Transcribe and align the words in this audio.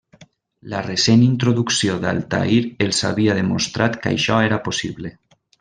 La 0.71 0.79
recent 0.85 1.21
introducció 1.25 1.99
d'Altair 2.05 2.57
els 2.87 3.05
havia 3.13 3.39
demostrat 3.43 4.03
que 4.07 4.15
això 4.17 4.45
era 4.51 4.63
possible. 4.71 5.17